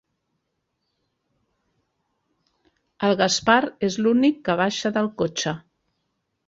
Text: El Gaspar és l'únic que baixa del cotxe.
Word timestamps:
El 3.09 3.19
Gaspar 3.21 3.61
és 3.91 4.01
l'únic 4.07 4.43
que 4.51 4.59
baixa 4.65 4.97
del 4.99 5.13
cotxe. 5.23 5.57